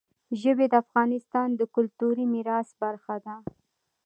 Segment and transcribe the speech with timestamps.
[0.41, 3.35] ژبې د افغانستان د کلتوري میراث برخه ده.